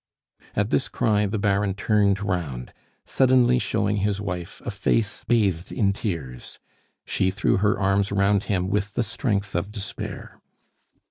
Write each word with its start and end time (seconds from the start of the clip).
At 0.55 0.71
this 0.71 0.89
cry 0.89 1.27
the 1.27 1.37
Baron 1.37 1.75
turned 1.75 2.23
round, 2.23 2.73
suddenly 3.05 3.59
showing 3.59 3.97
his 3.97 4.19
wife 4.19 4.59
a 4.65 4.71
face 4.71 5.23
bathed 5.25 5.71
in 5.71 5.93
tears; 5.93 6.57
she 7.05 7.29
threw 7.29 7.57
her 7.57 7.77
arms 7.79 8.11
round 8.11 8.45
him 8.45 8.67
with 8.67 8.95
the 8.95 9.03
strength 9.03 9.53
of 9.53 9.71
despair. 9.71 10.41